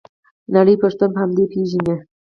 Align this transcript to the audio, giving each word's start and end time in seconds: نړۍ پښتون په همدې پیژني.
نړۍ 0.55 0.75
پښتون 0.81 1.09
په 1.13 1.19
همدې 1.23 1.45
پیژني. 1.51 1.95